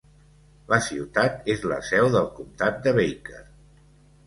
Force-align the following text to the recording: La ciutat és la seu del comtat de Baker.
La 0.71 0.79
ciutat 0.85 1.51
és 1.55 1.61
la 1.73 1.77
seu 1.91 2.09
del 2.17 2.33
comtat 2.41 2.83
de 2.89 2.97
Baker. 3.03 3.47